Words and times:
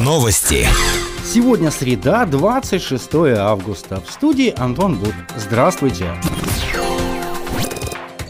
Новости. 0.00 0.66
Сегодня 1.24 1.70
среда, 1.70 2.26
26 2.26 3.14
августа. 3.38 4.02
В 4.04 4.10
студии 4.10 4.52
Антон 4.58 4.96
Буд. 4.96 5.14
Здравствуйте. 5.36 6.08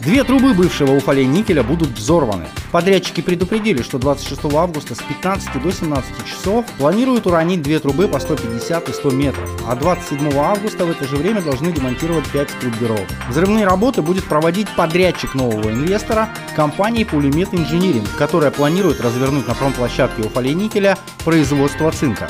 Две 0.01 0.23
трубы 0.23 0.53
бывшего 0.53 0.95
Уфалей 0.95 1.25
никеля 1.25 1.63
будут 1.63 1.89
взорваны. 1.89 2.45
Подрядчики 2.73 3.21
предупредили, 3.21 3.83
что 3.83 3.99
26 3.99 4.45
августа 4.55 4.95
с 4.95 4.97
15 4.97 5.61
до 5.61 5.71
17 5.71 6.25
часов 6.25 6.65
планируют 6.79 7.27
уронить 7.27 7.61
две 7.61 7.77
трубы 7.77 8.07
по 8.07 8.17
150 8.17 8.89
и 8.89 8.93
100 8.93 9.11
метров, 9.11 9.47
а 9.69 9.75
27 9.75 10.35
августа 10.35 10.83
в 10.87 10.89
это 10.89 11.07
же 11.07 11.17
время 11.17 11.43
должны 11.43 11.71
демонтировать 11.71 12.27
5 12.31 12.47
трубберов. 12.59 13.05
Взрывные 13.29 13.65
работы 13.65 14.01
будет 14.01 14.23
проводить 14.23 14.67
подрядчик 14.75 15.35
нового 15.35 15.69
инвестора 15.69 16.29
компании 16.55 17.03
Пулемет 17.03 17.53
Инжиниринг, 17.53 18.09
которая 18.17 18.49
планирует 18.49 19.01
развернуть 19.01 19.47
на 19.47 19.53
промплощадке 19.53 20.23
Уфалей 20.23 20.55
никеля 20.55 20.97
производство 21.23 21.91
цинка. 21.91 22.27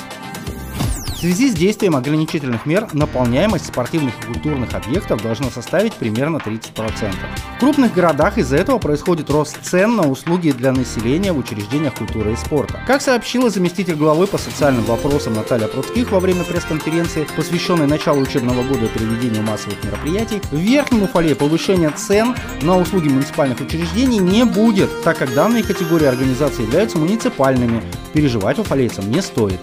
Связи 1.23 1.49
с 1.49 1.53
действием 1.53 1.95
ограничительных 1.95 2.65
мер 2.65 2.89
наполняемость 2.91 3.67
спортивных 3.67 4.13
и 4.19 4.33
культурных 4.33 4.73
объектов 4.73 5.23
должна 5.23 5.49
составить 5.49 5.93
примерно 5.93 6.35
30%. 6.35 7.13
В 7.55 7.59
крупных 7.61 7.93
городах 7.93 8.37
из-за 8.37 8.57
этого 8.57 8.77
происходит 8.77 9.29
рост 9.29 9.57
цен 9.61 9.95
на 9.95 10.05
услуги 10.05 10.51
для 10.51 10.73
населения 10.73 11.31
в 11.31 11.37
учреждениях 11.37 11.93
культуры 11.93 12.33
и 12.33 12.35
спорта. 12.35 12.81
Как 12.85 13.01
сообщила 13.01 13.49
заместитель 13.49 13.95
главы 13.95 14.27
по 14.27 14.37
социальным 14.37 14.83
вопросам 14.83 15.31
Наталья 15.35 15.69
Пруцких 15.69 16.11
во 16.11 16.19
время 16.19 16.43
пресс-конференции, 16.43 17.25
посвященной 17.37 17.87
началу 17.87 18.19
учебного 18.19 18.61
года 18.61 18.83
и 18.83 18.89
проведению 18.89 19.43
массовых 19.43 19.81
мероприятий, 19.81 20.41
в 20.51 20.57
Верхнем 20.57 21.03
Уфале 21.03 21.35
повышения 21.35 21.91
цен 21.91 22.35
на 22.63 22.77
услуги 22.77 23.07
муниципальных 23.07 23.61
учреждений 23.61 24.19
не 24.19 24.43
будет, 24.43 24.89
так 25.03 25.19
как 25.19 25.33
данные 25.33 25.63
категории 25.63 26.05
организаций 26.05 26.65
являются 26.65 26.97
муниципальными. 26.97 27.81
Переживать 28.11 28.59
уфалейцам 28.59 29.09
не 29.09 29.21
стоит. 29.21 29.61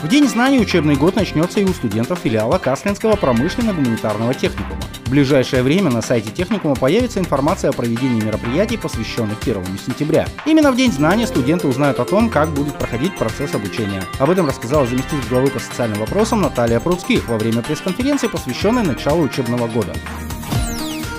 В 0.00 0.06
День 0.06 0.28
знаний 0.28 0.60
учебный 0.60 0.94
год 0.94 1.16
начнется 1.16 1.58
и 1.58 1.64
у 1.64 1.72
студентов 1.72 2.20
филиала 2.20 2.58
Каслинского 2.58 3.16
промышленно-гуманитарного 3.16 4.32
техникума. 4.32 4.80
В 5.04 5.10
ближайшее 5.10 5.64
время 5.64 5.90
на 5.90 6.02
сайте 6.02 6.30
техникума 6.30 6.76
появится 6.76 7.18
информация 7.18 7.70
о 7.70 7.72
проведении 7.72 8.22
мероприятий, 8.22 8.76
посвященных 8.76 9.38
1 9.42 9.64
сентября. 9.84 10.28
Именно 10.46 10.70
в 10.70 10.76
День 10.76 10.92
знаний 10.92 11.26
студенты 11.26 11.66
узнают 11.66 11.98
о 11.98 12.04
том, 12.04 12.30
как 12.30 12.50
будет 12.50 12.78
проходить 12.78 13.16
процесс 13.16 13.52
обучения. 13.56 14.04
Об 14.20 14.30
этом 14.30 14.46
рассказала 14.46 14.86
заместитель 14.86 15.28
главы 15.28 15.50
по 15.50 15.58
социальным 15.58 15.98
вопросам 15.98 16.42
Наталья 16.42 16.78
Пруцких 16.78 17.28
во 17.28 17.36
время 17.36 17.62
пресс-конференции, 17.62 18.28
посвященной 18.28 18.84
началу 18.84 19.24
учебного 19.24 19.66
года. 19.66 19.94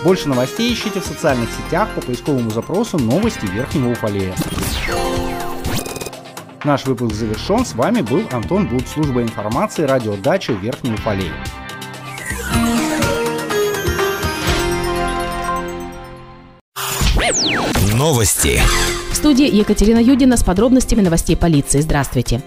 Больше 0.06 0.30
новостей 0.30 0.74
ищите 0.74 1.02
в 1.02 1.06
социальных 1.06 1.50
сетях 1.52 1.90
по 1.96 2.00
поисковому 2.02 2.50
запросу 2.50 2.98
«Новости 2.98 3.46
Верхнего 3.46 3.92
Уфалея». 3.92 4.34
Наш 6.66 6.86
выпуск 6.86 7.16
завершен. 7.16 7.66
С 7.66 7.74
вами 7.74 8.02
был 8.02 8.24
Антон 8.32 8.68
Буд, 8.68 8.88
служба 8.88 9.22
информации, 9.22 9.84
радиодача 9.84 10.54
Верхний 10.54 10.94
Уфалей. 10.94 11.32
Новости. 17.96 18.62
В 19.12 19.16
студии 19.16 19.54
Екатерина 19.54 20.00
Юдина 20.00 20.38
с 20.38 20.44
подробностями 20.44 21.02
новостей 21.02 21.36
полиции. 21.36 21.82
Здравствуйте. 21.82 22.42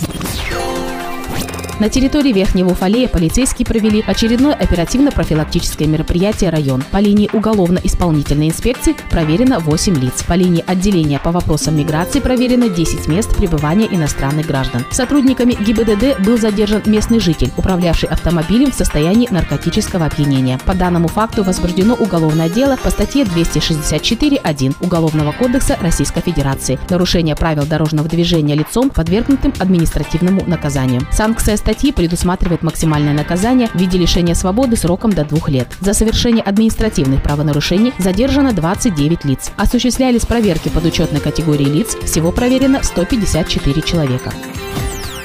На 1.83 1.88
территории 1.88 2.33
Верхнего 2.33 2.70
Уфалея 2.70 3.08
полицейские 3.08 3.66
провели 3.66 4.05
очередное 4.06 4.55
оперативно-профилактическое 4.55 5.89
мероприятие 5.89 6.50
«Район». 6.50 6.84
По 6.92 6.98
линии 6.98 7.28
уголовно-исполнительной 7.33 8.50
инспекции 8.50 8.94
проверено 9.11 9.58
8 9.58 9.97
лиц. 9.97 10.22
По 10.22 10.34
линии 10.34 10.62
отделения 10.64 11.19
по 11.19 11.33
вопросам 11.33 11.77
миграции 11.77 12.20
проверено 12.20 12.69
10 12.69 13.08
мест 13.08 13.36
пребывания 13.36 13.89
иностранных 13.91 14.47
граждан. 14.47 14.84
Сотрудниками 14.92 15.55
ГИБДД 15.55 16.24
был 16.24 16.39
задержан 16.39 16.83
местный 16.86 17.19
житель, 17.19 17.50
управлявший 17.56 18.11
автомобилем 18.11 18.70
в 18.70 18.77
состоянии 18.77 19.27
наркотического 19.28 20.06
опьянения. 20.06 20.61
По 20.64 20.74
данному 20.74 21.08
факту 21.08 21.42
возбуждено 21.42 21.95
уголовное 21.95 22.48
дело 22.48 22.77
по 22.80 22.90
статье 22.90 23.24
264.1 23.24 24.77
Уголовного 24.79 25.33
кодекса 25.33 25.77
Российской 25.80 26.20
Федерации. 26.20 26.79
Нарушение 26.90 27.35
правил 27.35 27.67
дорожного 27.67 28.08
движения 28.08 28.55
лицом, 28.55 28.89
подвергнутым 28.89 29.52
административному 29.58 30.45
наказанию. 30.46 31.02
Санкция 31.11 31.56
статьи 31.56 31.71
предусматривает 31.92 32.62
максимальное 32.62 33.14
наказание 33.14 33.68
в 33.68 33.74
виде 33.77 33.98
лишения 33.98 34.34
свободы 34.34 34.77
сроком 34.77 35.12
до 35.12 35.24
двух 35.24 35.48
лет. 35.48 35.68
За 35.80 35.94
совершение 35.94 36.42
административных 36.42 37.22
правонарушений 37.22 37.92
задержано 37.98 38.52
29 38.52 39.24
лиц. 39.24 39.52
Осуществлялись 39.56 40.27
проверки 40.27 40.68
подучетной 40.68 41.20
категории 41.20 41.64
лиц. 41.64 41.96
Всего 42.05 42.32
проверено 42.32 42.82
154 42.82 43.82
человека. 43.82 44.32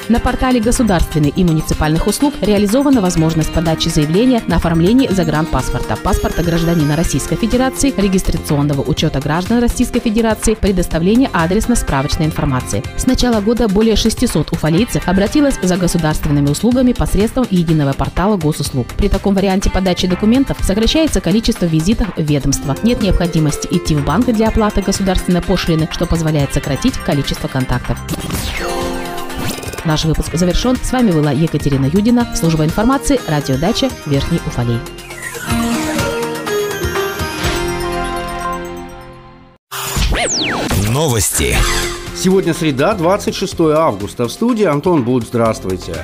На 0.09 0.21
портале 0.21 0.61
государственных 0.61 1.37
и 1.37 1.43
муниципальных 1.43 2.07
услуг 2.07 2.33
реализована 2.39 3.01
возможность 3.01 3.51
подачи 3.51 3.89
заявления 3.89 4.41
на 4.47 4.55
оформление 4.55 5.11
загранпаспорта, 5.11 5.97
паспорта 5.97 6.43
гражданина 6.43 6.95
Российской 6.95 7.35
Федерации, 7.35 7.93
регистрационного 7.97 8.81
учета 8.81 9.19
граждан 9.19 9.59
Российской 9.59 9.99
Федерации, 9.99 10.53
предоставления 10.53 11.29
адресно-справочной 11.33 12.25
информации. 12.25 12.83
С 12.95 13.05
начала 13.05 13.41
года 13.41 13.67
более 13.67 13.97
600 13.97 14.53
уфалейцев 14.53 15.05
обратилось 15.09 15.59
за 15.61 15.75
государственными 15.75 16.49
услугами 16.49 16.93
посредством 16.93 17.45
единого 17.49 17.91
портала 17.91 18.37
госуслуг. 18.37 18.87
При 18.97 19.09
таком 19.09 19.35
варианте 19.35 19.69
подачи 19.69 20.07
документов 20.07 20.57
сокращается 20.61 21.19
количество 21.19 21.65
визитов 21.65 22.15
в 22.15 22.21
ведомство. 22.21 22.77
Нет 22.81 23.01
необходимости 23.01 23.67
идти 23.71 23.93
в 23.93 24.05
банк 24.05 24.27
для 24.27 24.47
оплаты 24.47 24.81
государственной 24.81 25.41
пошлины, 25.41 25.89
что 25.91 26.05
позволяет 26.05 26.53
сократить 26.53 26.93
количество 26.93 27.49
контактов. 27.49 27.97
Наш 29.87 30.03
выпуск 30.03 30.33
завершен. 30.33 30.75
С 30.75 30.91
вами 30.91 31.11
была 31.13 31.31
Екатерина 31.31 31.85
Юдина, 31.85 32.27
служба 32.35 32.65
информации, 32.65 33.21
радиодача 33.25 33.89
Верхний 34.05 34.41
Уфалей. 34.45 34.79
Новости. 40.91 41.55
Сегодня 42.17 42.53
среда, 42.53 42.95
26 42.95 43.55
августа. 43.77 44.27
В 44.27 44.31
студии 44.33 44.65
Антон 44.65 45.03
Буд. 45.05 45.23
Здравствуйте. 45.23 45.95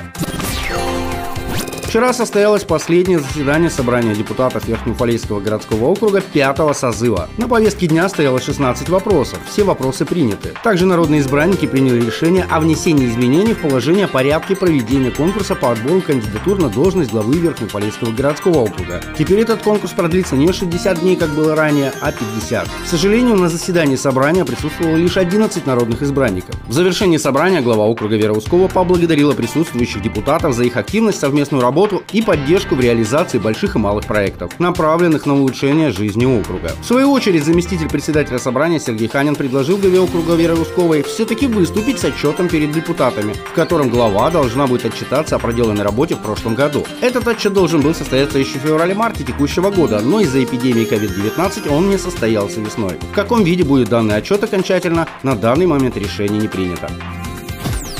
Вчера 1.94 2.12
состоялось 2.12 2.64
последнее 2.64 3.20
заседание 3.20 3.70
собрания 3.70 4.16
депутатов 4.16 4.66
Верхнеуфалейского 4.66 5.38
городского 5.38 5.84
округа 5.84 6.20
пятого 6.20 6.72
созыва. 6.72 7.28
На 7.38 7.46
повестке 7.46 7.86
дня 7.86 8.08
стояло 8.08 8.40
16 8.40 8.88
вопросов. 8.88 9.38
Все 9.48 9.62
вопросы 9.62 10.04
приняты. 10.04 10.54
Также 10.64 10.86
народные 10.86 11.20
избранники 11.20 11.66
приняли 11.66 12.04
решение 12.04 12.48
о 12.50 12.58
внесении 12.58 13.06
изменений 13.06 13.54
в 13.54 13.60
положение 13.60 14.06
о 14.06 14.08
порядке 14.08 14.56
проведения 14.56 15.12
конкурса 15.12 15.54
по 15.54 15.70
отбору 15.70 16.00
кандидатур 16.00 16.58
на 16.58 16.68
должность 16.68 17.12
главы 17.12 17.34
Верхнеуфалейского 17.36 18.10
городского 18.10 18.62
округа. 18.62 19.00
Теперь 19.16 19.38
этот 19.38 19.62
конкурс 19.62 19.92
продлится 19.92 20.34
не 20.34 20.52
60 20.52 20.98
дней, 20.98 21.14
как 21.14 21.28
было 21.30 21.54
ранее, 21.54 21.92
а 22.00 22.10
50. 22.10 22.66
К 22.66 22.88
сожалению, 22.88 23.36
на 23.36 23.48
заседании 23.48 23.94
собрания 23.94 24.44
присутствовало 24.44 24.96
лишь 24.96 25.16
11 25.16 25.64
народных 25.64 26.02
избранников. 26.02 26.56
В 26.66 26.72
завершении 26.72 27.18
собрания 27.18 27.60
глава 27.60 27.84
округа 27.84 28.16
Вера 28.16 28.32
Ускова 28.32 28.66
поблагодарила 28.66 29.32
присутствующих 29.32 30.02
депутатов 30.02 30.56
за 30.56 30.64
их 30.64 30.76
активность, 30.76 31.20
совместную 31.20 31.62
работу 31.62 31.83
работу 31.84 32.02
и 32.12 32.22
поддержку 32.22 32.74
в 32.74 32.80
реализации 32.80 33.38
больших 33.38 33.76
и 33.76 33.78
малых 33.78 34.06
проектов, 34.06 34.58
направленных 34.58 35.26
на 35.26 35.34
улучшение 35.34 35.90
жизни 35.90 36.24
округа. 36.24 36.72
В 36.80 36.84
свою 36.84 37.12
очередь, 37.12 37.44
заместитель 37.44 37.88
председателя 37.88 38.38
собрания 38.38 38.80
Сергей 38.80 39.08
Ханин 39.08 39.34
предложил 39.34 39.76
главе 39.76 40.00
округа 40.00 40.34
Веры 40.34 40.54
Русковой 40.54 41.02
все-таки 41.02 41.46
выступить 41.46 41.98
с 41.98 42.04
отчетом 42.04 42.48
перед 42.48 42.72
депутатами, 42.72 43.34
в 43.34 43.52
котором 43.52 43.90
глава 43.90 44.30
должна 44.30 44.66
будет 44.66 44.86
отчитаться 44.86 45.36
о 45.36 45.38
проделанной 45.38 45.84
работе 45.84 46.14
в 46.14 46.20
прошлом 46.20 46.54
году. 46.54 46.84
Этот 47.02 47.28
отчет 47.28 47.52
должен 47.52 47.82
был 47.82 47.94
состояться 47.94 48.38
еще 48.38 48.58
в 48.58 48.62
феврале-марте 48.62 49.24
текущего 49.24 49.70
года, 49.70 50.00
но 50.00 50.20
из-за 50.20 50.42
эпидемии 50.42 50.88
COVID-19 50.90 51.68
он 51.68 51.90
не 51.90 51.98
состоялся 51.98 52.60
весной. 52.60 52.94
В 53.12 53.14
каком 53.14 53.44
виде 53.44 53.64
будет 53.64 53.88
данный 53.88 54.16
отчет 54.16 54.42
окончательно, 54.42 55.06
на 55.22 55.34
данный 55.34 55.66
момент 55.66 55.96
решение 55.96 56.40
не 56.40 56.48
принято. 56.48 56.90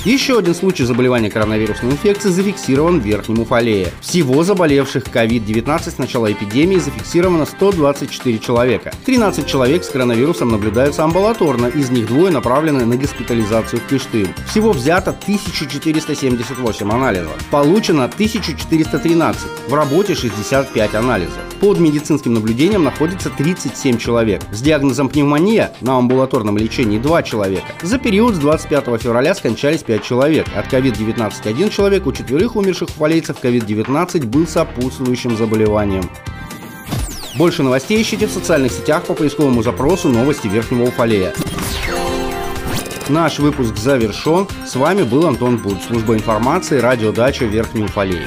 Еще 0.05 0.39
один 0.39 0.55
случай 0.55 0.85
заболевания 0.85 1.31
коронавирусной 1.31 1.93
инфекцией 1.93 2.35
зафиксирован 2.35 3.01
в 3.01 3.05
Верхнем 3.07 3.41
Уфалее. 3.41 3.91
Всего 4.03 4.45
заболевших 4.45 5.05
COVID-19 5.05 5.91
с 5.91 5.97
начала 5.97 6.31
эпидемии 6.31 6.77
зафиксировано 6.77 7.47
124 7.47 8.39
человека. 8.39 8.93
13 9.07 9.47
человек 9.47 9.83
с 9.83 9.89
коронавирусом 9.89 10.51
наблюдаются 10.51 11.05
амбулаторно, 11.05 11.69
из 11.69 11.89
них 11.89 12.07
двое 12.07 12.31
направлены 12.31 12.85
на 12.85 12.99
госпитализацию 12.99 13.81
в 13.81 13.87
Кыштым. 13.87 14.29
Всего 14.47 14.73
взято 14.73 15.13
1478 15.13 16.91
анализов. 16.91 17.33
Получено 17.51 18.05
1413. 18.05 19.43
В 19.69 19.73
работе 19.73 20.15
65 20.15 20.95
анализов. 20.97 21.39
Под 21.61 21.79
медицинским 21.79 22.35
наблюдением 22.35 22.85
находится 22.85 23.31
37 23.31 23.97
человек. 23.97 24.43
С 24.53 24.61
диагнозом 24.61 25.09
пневмония 25.09 25.73
на 25.81 25.97
амбулаторном 25.97 26.59
лечении 26.59 26.99
2 26.99 27.23
человека. 27.23 27.69
За 27.81 27.99
период 27.99 28.35
с 28.35 28.39
25 28.39 29.01
февраля 29.01 29.35
скончались 29.35 29.83
5 29.83 29.94
человек. 29.99 30.47
От 30.57 30.73
COVID-19 30.73 31.49
один 31.49 31.71
человек, 31.71 32.07
у 32.07 32.13
четверых 32.13 32.57
умерших 32.57 32.89
уфалейцев 32.89 33.37
COVID-19 33.43 34.27
был 34.27 34.47
сопутствующим 34.47 35.37
заболеванием. 35.37 36.11
Больше 37.37 37.63
новостей 37.63 38.01
ищите 38.01 38.27
в 38.27 38.31
социальных 38.31 38.73
сетях 38.73 39.05
по 39.05 39.15
поисковому 39.15 39.63
запросу 39.63 40.09
«Новости 40.09 40.47
Верхнего 40.47 40.85
Уфалея». 40.85 41.35
Наш 43.09 43.39
выпуск 43.39 43.77
завершен. 43.77 44.47
С 44.67 44.77
вами 44.77 45.03
был 45.03 45.27
Антон 45.27 45.59
Буд, 45.59 45.83
служба 45.83 46.15
информации, 46.15 46.79
радиодача 46.79 47.45
Верхний 47.45 47.85
Уфалей. 47.85 48.27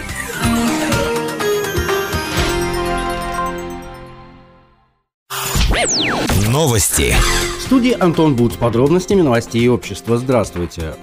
Новости. 6.47 7.15
В 7.59 7.61
студии 7.61 7.95
Антон 7.99 8.35
Буд 8.35 8.53
с 8.53 8.55
подробностями 8.55 9.21
новостей 9.21 9.67
общества. 9.67 10.17
Здравствуйте. 10.17 10.95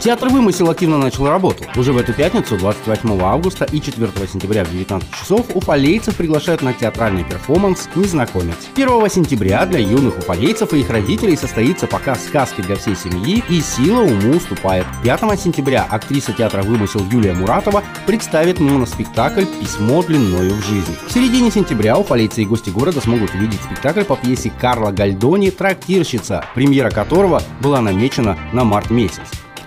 Театр 0.00 0.30
«Вымысел» 0.30 0.70
активно 0.70 0.96
начал 0.96 1.28
работу. 1.28 1.64
Уже 1.76 1.92
в 1.92 1.98
эту 1.98 2.14
пятницу, 2.14 2.56
28 2.56 3.20
августа 3.20 3.66
и 3.66 3.82
4 3.82 4.08
сентября 4.32 4.64
в 4.64 4.72
19 4.72 5.10
часов 5.14 5.46
уфалейцев 5.52 6.16
приглашают 6.16 6.62
на 6.62 6.72
театральный 6.72 7.22
перформанс 7.22 7.86
«Незнакомец». 7.94 8.56
1 8.74 9.10
сентября 9.10 9.66
для 9.66 9.80
юных 9.80 10.16
уфалейцев 10.16 10.72
и 10.72 10.80
их 10.80 10.88
родителей 10.88 11.36
состоится 11.36 11.86
показ 11.86 12.24
сказки 12.24 12.62
для 12.62 12.76
всей 12.76 12.96
семьи 12.96 13.44
и 13.50 13.60
«Сила 13.60 14.00
уму 14.00 14.36
уступает». 14.38 14.86
5 15.02 15.38
сентября 15.38 15.86
актриса 15.90 16.32
театра 16.32 16.62
«Вымысел» 16.62 17.02
Юлия 17.12 17.34
Муратова 17.34 17.84
представит 18.06 18.58
моноспектакль 18.58 19.44
«Письмо 19.60 20.02
длиною 20.02 20.54
в 20.54 20.64
жизнь». 20.64 20.96
В 21.06 21.12
середине 21.12 21.50
сентября 21.50 21.98
уфалейцы 21.98 22.40
и 22.40 22.46
гости 22.46 22.70
города 22.70 23.02
смогут 23.02 23.34
увидеть 23.34 23.60
спектакль 23.60 24.04
по 24.04 24.16
пьесе 24.16 24.50
Карла 24.62 24.92
Гальдони 24.92 25.50
«Трактирщица», 25.50 26.46
премьера 26.54 26.88
которого 26.88 27.42
была 27.60 27.82
намечена 27.82 28.38
на 28.54 28.64
март 28.64 28.88
месяц. 28.88 29.20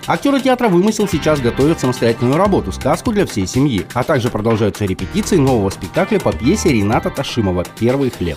Актеры 0.06 0.38
театра 0.38 0.68
«Вымысел» 0.68 1.08
сейчас 1.08 1.40
готовят 1.40 1.80
самостоятельную 1.80 2.36
работу 2.36 2.72
«Сказку 2.72 3.10
для 3.10 3.24
всей 3.24 3.46
семьи», 3.46 3.86
а 3.94 4.02
также 4.02 4.28
продолжаются 4.28 4.84
репетиции 4.84 5.38
нового 5.38 5.70
спектакля 5.70 6.20
по 6.20 6.30
пьесе 6.30 6.72
Рената 6.72 7.08
Ташимова 7.08 7.64
«Первый 7.78 8.10
хлеб». 8.10 8.36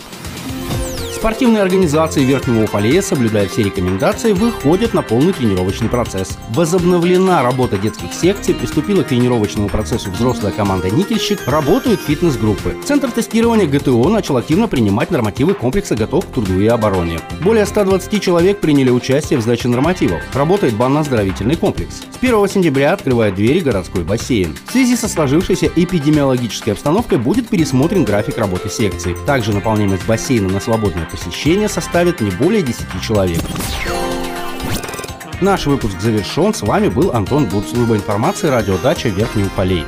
Спортивные 1.28 1.62
организации 1.62 2.24
Верхнего 2.24 2.64
Уфалея, 2.64 3.02
соблюдая 3.02 3.50
все 3.50 3.62
рекомендации, 3.62 4.32
выходят 4.32 4.94
на 4.94 5.02
полный 5.02 5.34
тренировочный 5.34 5.90
процесс. 5.90 6.38
Возобновлена 6.52 7.44
работа 7.44 7.78
детских 7.78 8.14
секций, 8.14 8.54
приступила 8.54 9.04
к 9.04 9.10
тренировочному 9.10 9.68
процессу 9.68 10.10
взрослая 10.10 10.54
команда 10.54 10.90
«Никельщик», 10.90 11.46
работают 11.46 12.00
фитнес-группы. 12.00 12.78
Центр 12.86 13.12
тестирования 13.12 13.68
ГТО 13.68 14.08
начал 14.08 14.38
активно 14.38 14.70
принимать 14.70 15.12
нормативы 15.12 15.54
комплекса 15.54 15.98
«Готов 15.98 16.26
к 16.26 16.32
труду 16.32 16.62
и 16.62 16.68
обороне». 16.68 17.20
Более 17.42 17.66
120 17.66 18.24
человек 18.24 18.62
приняли 18.62 18.90
участие 18.90 19.38
в 19.38 19.42
сдаче 19.42 19.68
нормативов. 19.68 20.22
Работает 20.34 20.76
банно-оздоровительный 20.76 21.58
комплекс. 21.58 22.04
С 22.10 22.24
1 22.24 22.48
сентября 22.48 22.94
открывает 22.94 23.36
двери 23.36 23.60
городской 23.60 24.06
бассейн. 24.06 24.56
В 24.66 24.72
связи 24.72 24.96
со 24.96 25.10
сложившейся 25.10 25.70
эпидемиологической 25.76 26.72
обстановкой 26.72 27.18
будет 27.18 27.50
пересмотрен 27.50 28.06
график 28.06 28.38
работы 28.38 28.70
секции. 28.70 29.18
Также 29.26 29.52
наполняемость 29.52 30.08
бассейна 30.08 30.48
на 30.48 30.62
свободное 30.62 31.06
посещение 31.18 31.68
составит 31.68 32.22
не 32.22 32.30
более 32.32 32.62
10 32.62 33.02
человек. 33.02 33.42
Наш 35.42 35.66
выпуск 35.66 36.00
завершен. 36.00 36.54
С 36.54 36.62
вами 36.62 36.90
был 36.90 37.12
Антон 37.12 37.46
Буд, 37.46 37.68
служба 37.68 37.96
информации 37.96 38.48
радиодача 38.48 39.10
Верхний 39.10 39.44
Уфалей. 39.44 39.86